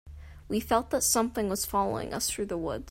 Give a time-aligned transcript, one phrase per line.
[0.47, 2.79] We felt that something was following us through the woods.